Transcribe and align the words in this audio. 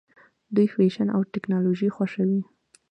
دوی 0.55 0.67
فیشن 0.75 1.07
او 1.15 1.21
ټیکنالوژي 1.33 1.89
خوښوي. 1.95 2.41